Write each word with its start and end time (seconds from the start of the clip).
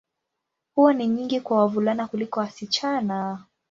Huwa 0.75 0.93
ni 0.93 1.07
nyingi 1.07 1.41
kwa 1.41 1.57
wavulana 1.57 2.07
kuliko 2.07 2.39
wasichana. 2.39 3.43